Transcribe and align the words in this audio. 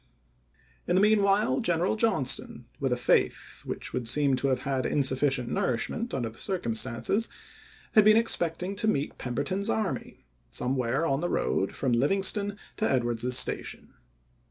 In 0.87 0.95
the 0.95 1.01
mean 1.03 1.21
while 1.21 1.59
General 1.59 1.95
Johnston, 1.95 2.65
with 2.79 2.91
a 2.91 2.97
faith 2.97 3.61
which 3.65 3.93
would 3.93 4.07
seem 4.07 4.35
to 4.37 4.47
have 4.47 4.61
had 4.63 4.83
insufficient 4.83 5.47
nourish 5.49 5.91
ment 5.91 6.11
under 6.11 6.29
the 6.31 6.39
circumstances, 6.39 7.27
had 7.91 8.03
been 8.03 8.17
expecting 8.17 8.73
^SraSve 8.73 8.77
to 8.77 8.87
meet 8.87 9.17
Pemberton's 9.19 9.69
army 9.69 10.25
somewhere 10.49 11.05
on 11.05 11.21
the 11.21 11.29
road 11.29 11.65
ofoUerta 11.69 11.71
ry 11.71 11.75
from 11.75 11.93
Livingston 11.93 12.57
to 12.77 12.89
Edwards's 12.89 13.37
Station. 13.37 13.93